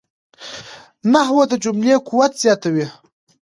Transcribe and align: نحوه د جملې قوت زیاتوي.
نحوه 1.11 1.43
د 1.51 1.53
جملې 1.63 1.95
قوت 2.07 2.31
زیاتوي. 2.43 2.87